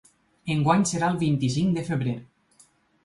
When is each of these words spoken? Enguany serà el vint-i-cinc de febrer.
Enguany 0.53 0.85
serà 0.93 1.11
el 1.15 1.19
vint-i-cinc 1.25 1.77
de 1.81 1.85
febrer. 1.91 2.15